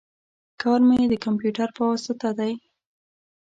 کار 0.61 0.81
می 0.87 0.99
د 1.11 1.15
کمپیوټر 1.25 1.67
په 1.77 1.81
واسطه 1.89 2.29
دی 2.39 2.53